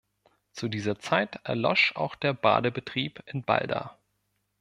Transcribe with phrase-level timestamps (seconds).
[0.53, 3.99] Zu dieser Zeit erlosch auch der Badebetrieb in Balda.